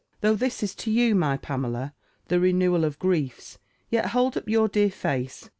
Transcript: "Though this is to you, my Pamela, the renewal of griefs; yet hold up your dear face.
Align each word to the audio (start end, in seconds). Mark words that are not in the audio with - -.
"Though 0.21 0.33
this 0.33 0.63
is 0.63 0.73
to 0.77 0.89
you, 0.89 1.13
my 1.13 1.37
Pamela, 1.37 1.93
the 2.27 2.39
renewal 2.39 2.85
of 2.85 2.97
griefs; 2.97 3.59
yet 3.91 4.07
hold 4.07 4.35
up 4.35 4.49
your 4.49 4.67
dear 4.67 4.89
face. 4.89 5.47